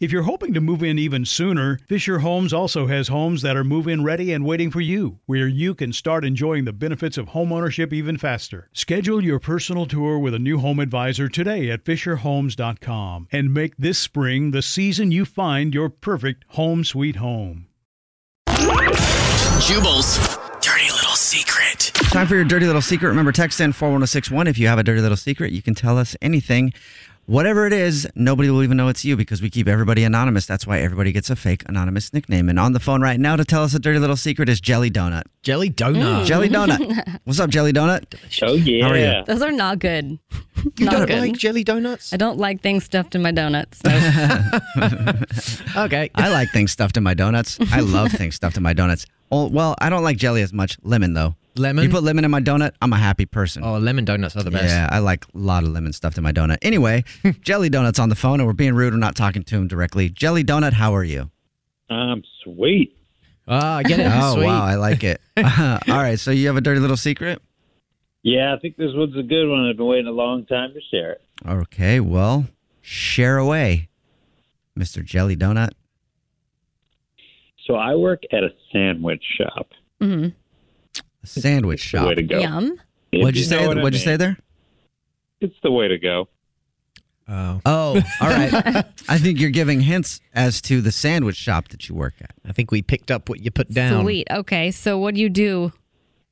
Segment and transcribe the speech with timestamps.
[0.00, 3.64] If you're hoping to move in even sooner, Fisher Homes also has homes that are
[3.64, 7.30] move in ready and waiting for you, where you can start enjoying the benefits of
[7.30, 8.68] homeownership even faster.
[8.72, 13.98] Schedule your personal tour with a new home advisor today at FisherHomes.com and make this
[13.98, 17.66] spring the season you find your perfect home sweet home.
[19.60, 20.16] Jubal's
[20.60, 21.90] dirty little secret.
[22.10, 23.08] Time for your dirty little secret.
[23.08, 24.46] Remember, text in 41061.
[24.46, 26.72] If you have a dirty little secret, you can tell us anything.
[27.28, 30.46] Whatever it is, nobody will even know it's you because we keep everybody anonymous.
[30.46, 32.48] That's why everybody gets a fake anonymous nickname.
[32.48, 34.90] And on the phone right now to tell us a dirty little secret is Jelly
[34.90, 35.24] Donut.
[35.42, 36.22] Jelly donut.
[36.22, 36.24] Mm.
[36.24, 37.20] Jelly Donut.
[37.24, 38.04] What's up, Jelly Donut?
[38.42, 38.82] Oh yeah.
[38.82, 39.24] How are you?
[39.26, 40.18] Those are not good.
[40.78, 41.20] You not don't good.
[41.20, 42.14] like jelly donuts?
[42.14, 43.82] I don't like things stuffed in my donuts.
[45.76, 46.10] Okay.
[46.14, 47.58] I like things stuffed in my donuts.
[47.72, 49.04] I love things stuffed in my donuts.
[49.30, 50.78] Oh, well, I don't like jelly as much.
[50.82, 51.36] Lemon, though.
[51.58, 51.84] Lemon?
[51.84, 53.62] You put lemon in my donut, I'm a happy person.
[53.64, 54.66] Oh, lemon donuts are the best.
[54.66, 56.58] Yeah, I like a lot of lemon stuffed in my donut.
[56.62, 57.04] Anyway,
[57.42, 58.92] Jelly Donut's on the phone, and we're being rude.
[58.92, 60.08] We're not talking to him directly.
[60.08, 61.30] Jelly Donut, how are you?
[61.90, 62.94] I'm sweet.
[63.46, 64.06] Ah, I get it.
[64.12, 64.44] Oh, Sweet.
[64.44, 65.20] wow, I like it.
[65.36, 65.42] all
[65.88, 67.40] right, so you have a dirty little secret?
[68.22, 69.66] Yeah, I think this one's a good one.
[69.70, 71.22] I've been waiting a long time to share it.
[71.46, 72.46] Okay, well,
[72.82, 73.88] share away,
[74.78, 75.02] Mr.
[75.04, 75.70] Jelly Donut.
[77.66, 79.68] So I work at a sandwich shop.
[80.00, 80.28] hmm
[81.22, 82.16] A sandwich The way shop.
[82.16, 82.38] to go.
[82.40, 82.80] Yum.
[83.12, 83.60] If What'd you say?
[83.60, 84.36] know what I What'd you say there?
[85.40, 86.28] It's the way to go.
[87.30, 88.52] Oh, Oh, all right.
[89.08, 92.32] I think you're giving hints as to the sandwich shop that you work at.
[92.46, 94.02] I think we picked up what you put down.
[94.04, 94.26] Sweet.
[94.30, 94.70] Okay.
[94.70, 95.72] So what do you do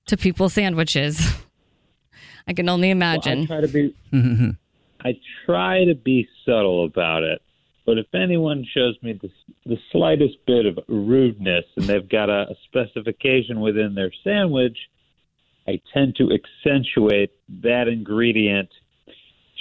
[0.06, 1.20] to people's sandwiches?
[2.48, 3.46] I can only Well, I imagine.
[3.46, 3.94] try to be.
[5.04, 7.42] I try to be subtle about it.
[7.86, 9.30] But if anyone shows me the,
[9.64, 14.76] the slightest bit of rudeness and they've got a, a specification within their sandwich,
[15.68, 17.30] I tend to accentuate
[17.62, 18.68] that ingredient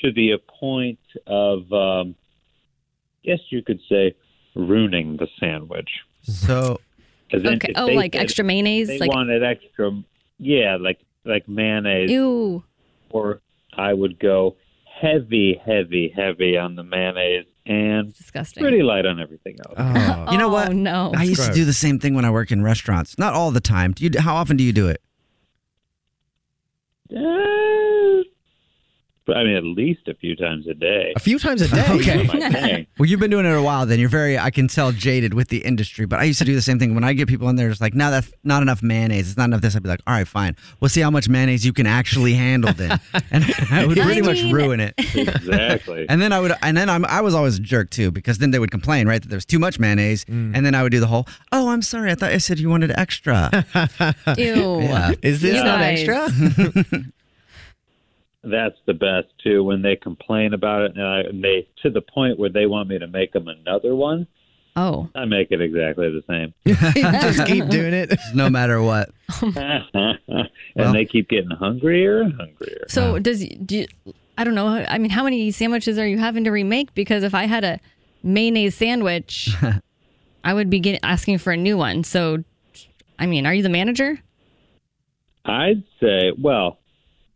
[0.02, 2.16] to the point of, um,
[3.24, 4.16] guess you could say,
[4.56, 5.90] ruining the sandwich.
[6.24, 6.80] So,
[7.32, 7.70] okay.
[7.70, 8.88] if Oh, they like said extra mayonnaise?
[8.88, 9.92] They Like wanted extra,
[10.40, 12.64] yeah, like like mayonnaise, ew.
[13.10, 13.42] or
[13.78, 14.56] I would go
[15.02, 18.62] heavy, heavy, heavy on the mayonnaise and Disgusting.
[18.62, 19.76] pretty light on everything else.
[19.78, 20.28] Oh.
[20.32, 20.74] you know Oh, what?
[20.74, 21.12] no.
[21.16, 23.18] I used to do the same thing when I work in restaurants.
[23.18, 23.94] Not all the time.
[23.94, 24.12] Do you?
[24.20, 25.02] How often do you do it?
[27.16, 27.18] Uh,
[29.28, 31.14] I mean, at least a few times a day.
[31.16, 31.86] a few times a day.
[31.90, 32.26] Okay.
[32.28, 32.88] What am I saying?
[32.98, 33.86] Well, you've been doing it a while.
[33.86, 36.06] Then you're very, I can tell, jaded with the industry.
[36.06, 36.94] But I used to do the same thing.
[36.96, 39.28] When I get people in there, it's like, no, that's not enough mayonnaise.
[39.30, 39.76] It's not enough this.
[39.76, 40.56] I'd be like, all right, fine.
[40.80, 43.00] We'll see how much mayonnaise you can actually handle then,
[43.32, 44.94] and I would I pretty much ruin it.
[44.98, 46.06] exactly.
[46.10, 48.52] And then I would, and then I'm, I was always a jerk too, because then
[48.52, 50.52] they would complain, right, that there was too much mayonnaise, mm.
[50.56, 52.70] and then I would do the whole, oh, I'm sorry, I thought I said you
[52.70, 53.50] wanted extra.
[54.38, 54.82] Ew.
[54.86, 55.14] Yeah.
[55.22, 56.08] Is this You not guys.
[56.08, 57.12] extra?
[58.46, 59.64] That's the best too.
[59.64, 62.90] When they complain about it, and, I, and they to the point where they want
[62.90, 64.28] me to make them another one,
[64.78, 65.10] Oh.
[65.16, 66.54] I make it exactly the same.
[66.68, 68.14] Just keep doing it.
[68.34, 69.10] no matter what.
[69.42, 72.86] Oh and Well- they keep getting hungrier and hungrier.
[72.90, 73.88] So does do you,
[74.38, 74.68] I don't know.
[74.68, 76.94] I mean, how many sandwiches are you having to remake?
[76.94, 77.80] Because if I had a
[78.22, 79.56] mayonnaise sandwich,
[80.44, 82.04] I would be getting, asking for a new one.
[82.04, 82.44] So,
[83.18, 84.20] I mean, are you the manager?
[85.46, 86.80] I'd say, well,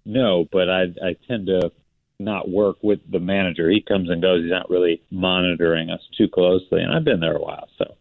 [0.06, 1.72] no, but I I tend to
[2.20, 3.70] not work with the manager.
[3.70, 4.42] He comes and goes.
[4.44, 7.96] He's not really monitoring us too closely, and I've been there a while, so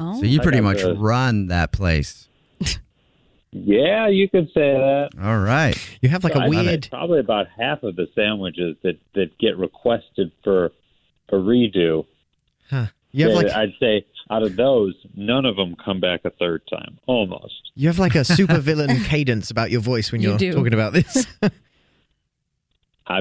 [0.00, 2.28] Oh, So you pretty much the- run that place.
[3.50, 5.10] yeah, you could say that.
[5.20, 5.76] All right.
[6.02, 6.86] You have like So a I weird.
[6.90, 10.66] Probably about half of the sandwiches that that get requested for
[11.30, 12.06] a redo.
[12.70, 12.86] Huh.
[13.12, 16.30] You have Yeah, like I'd say out of those, none of them come back a
[16.30, 16.98] third time.
[17.06, 17.70] Almost.
[17.74, 20.52] you have like a super villain cadence about your voice when You you're do.
[20.52, 21.26] talking about this.
[23.06, 23.20] I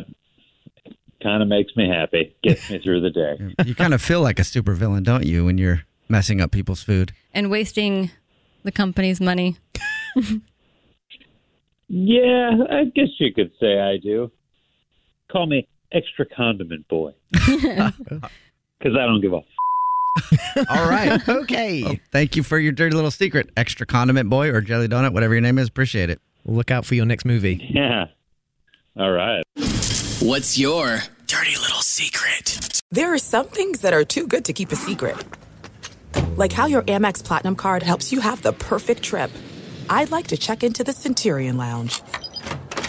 [1.23, 2.35] kind of makes me happy.
[2.43, 3.55] Gets me through the day.
[3.65, 6.83] You kind of feel like a super villain, don't you, when you're messing up people's
[6.83, 7.13] food?
[7.33, 8.11] And wasting
[8.63, 9.57] the company's money.
[11.89, 14.29] Yeah, I guess you could say I do.
[15.31, 17.13] Call me extra condiment boy.
[17.31, 17.93] Because
[18.95, 19.39] I don't give a.
[20.17, 21.27] F- All right.
[21.27, 21.83] Okay.
[21.83, 25.33] Well, thank you for your dirty little secret, extra condiment boy or jelly donut, whatever
[25.33, 25.67] your name is.
[25.67, 26.19] Appreciate it.
[26.43, 27.65] We'll look out for your next movie.
[27.73, 28.07] yeah.
[28.97, 29.43] All right.
[30.19, 32.81] What's your dirty little secret?
[32.89, 35.15] There are some things that are too good to keep a secret.
[36.35, 39.29] Like how your Amex Platinum card helps you have the perfect trip.
[39.89, 42.01] I'd like to check into the Centurion Lounge.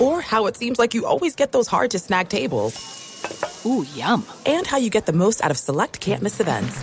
[0.01, 3.65] Or how it seems like you always get those hard to snag tables.
[3.67, 4.25] Ooh, yum.
[4.47, 6.83] And how you get the most out of select can't miss events.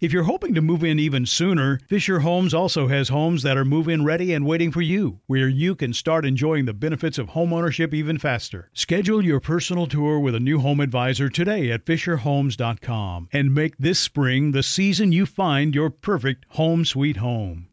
[0.00, 3.64] If you're hoping to move in even sooner, Fisher Homes also has homes that are
[3.64, 7.30] move in ready and waiting for you, where you can start enjoying the benefits of
[7.30, 8.70] homeownership even faster.
[8.72, 13.98] Schedule your personal tour with a new home advisor today at FisherHomes.com and make this
[13.98, 17.66] spring the season you find your perfect home sweet home.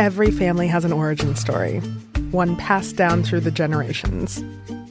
[0.00, 1.78] Every family has an origin story,
[2.32, 4.42] one passed down through the generations.